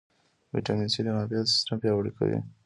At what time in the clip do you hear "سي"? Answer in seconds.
0.93-1.01